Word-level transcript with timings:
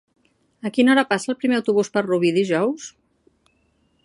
A 0.69 0.71
quina 0.77 0.91
hora 0.93 1.03
passa 1.11 1.31
el 1.33 1.37
primer 1.43 1.59
autobús 1.59 1.93
per 1.99 2.05
Rubí 2.09 2.35
dijous? 2.41 2.91